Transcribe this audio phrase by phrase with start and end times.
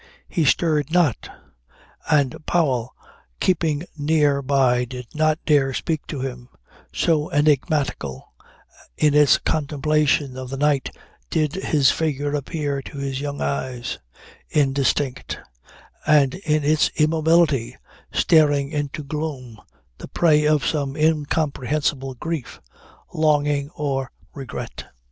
[0.27, 1.29] He stirred not;
[2.09, 2.95] and Powell
[3.39, 6.49] keeping near by did not dare speak to him,
[6.91, 8.33] so enigmatical
[8.97, 10.89] in its contemplation of the night
[11.29, 13.99] did his figure appear to his young eyes:
[14.49, 15.39] indistinct
[16.07, 17.77] and in its immobility
[18.11, 19.61] staring into gloom,
[19.99, 22.59] the prey of some incomprehensible grief,
[23.13, 24.85] longing or regret.